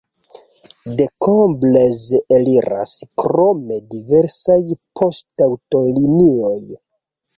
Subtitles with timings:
[0.99, 2.07] De Koblenz
[2.39, 4.59] eliras krome diversaj
[5.01, 6.59] poŝtaŭtolinioj.